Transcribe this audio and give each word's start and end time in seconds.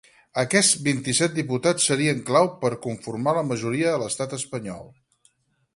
Aquests 0.43 0.77
vint-i-set 0.87 1.35
diputats 1.39 1.85
serien 1.91 2.23
clau 2.31 2.49
per 2.65 2.73
a 2.77 2.81
conformar 2.87 3.37
la 3.41 3.45
majoria 3.53 3.95
a 3.95 4.03
l’estat 4.05 4.35
espanyol. 4.41 4.89